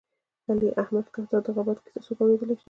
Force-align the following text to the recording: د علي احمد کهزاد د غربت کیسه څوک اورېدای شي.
د 0.45 0.47
علي 0.51 0.69
احمد 0.81 1.05
کهزاد 1.13 1.41
د 1.45 1.49
غربت 1.55 1.77
کیسه 1.85 2.01
څوک 2.05 2.17
اورېدای 2.21 2.47
شي. 2.57 2.59